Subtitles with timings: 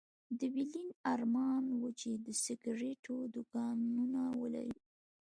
[0.39, 4.81] د ويلين ارمان و چې د سګرېټو دوکانونه ولري